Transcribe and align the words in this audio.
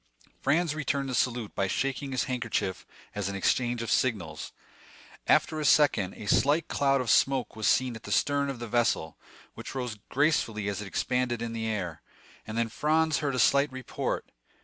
Franz 0.41 0.73
returned 0.73 1.07
the 1.09 1.13
salute 1.13 1.53
by 1.53 1.67
shaking 1.67 2.11
his 2.11 2.23
handkerchief 2.23 2.87
as 3.13 3.29
an 3.29 3.35
exchange 3.35 3.83
of 3.83 3.91
signals. 3.91 4.51
After 5.27 5.59
a 5.59 5.63
second, 5.65 6.15
a 6.15 6.25
slight 6.25 6.67
cloud 6.67 7.01
of 7.01 7.09
smoke 7.11 7.55
was 7.55 7.67
seen 7.67 7.95
at 7.95 8.01
the 8.01 8.11
stern 8.11 8.49
of 8.49 8.57
the 8.57 8.67
vessel, 8.67 9.19
which 9.53 9.75
rose 9.75 9.99
gracefully 10.09 10.67
as 10.67 10.81
it 10.81 10.87
expanded 10.87 11.39
in 11.39 11.53
the 11.53 11.67
air, 11.67 12.01
and 12.47 12.57
then 12.57 12.67
Franz 12.67 13.19
heard 13.19 13.35
a 13.35 13.37
slight 13.37 13.71
report. 13.71 14.27